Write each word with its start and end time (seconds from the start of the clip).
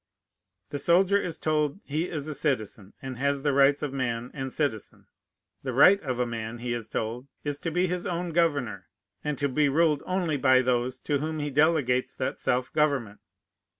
The 0.71 0.79
soldier 0.79 1.21
is 1.21 1.37
told 1.37 1.79
he 1.83 2.09
is 2.09 2.25
a 2.25 2.33
citizen, 2.33 2.93
and 3.03 3.17
has 3.19 3.43
the 3.43 3.53
rights 3.53 3.83
of 3.83 3.93
man 3.93 4.31
and 4.33 4.51
citizen. 4.51 5.05
The 5.61 5.73
right 5.73 6.01
of 6.01 6.19
a 6.19 6.25
man, 6.25 6.57
he 6.57 6.73
is 6.73 6.89
told, 6.89 7.27
is, 7.43 7.59
to 7.59 7.69
be 7.69 7.85
his 7.85 8.07
own 8.07 8.31
governor, 8.31 8.87
and 9.23 9.37
to 9.37 9.47
be 9.47 9.69
ruled 9.69 10.01
only 10.07 10.37
by 10.37 10.63
those 10.63 10.99
to 11.01 11.19
whom 11.19 11.37
he 11.37 11.51
delegates 11.51 12.15
that 12.15 12.39
self 12.39 12.73
government. 12.73 13.19